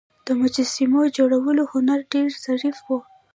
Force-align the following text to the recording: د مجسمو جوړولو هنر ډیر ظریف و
د 0.27 0.27
مجسمو 0.39 1.01
جوړولو 1.17 1.63
هنر 1.71 1.99
ډیر 2.13 2.29
ظریف 2.45 2.77
و 2.87 2.89